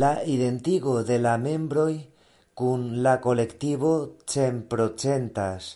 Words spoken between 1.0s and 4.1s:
de la membroj kun la kolektivo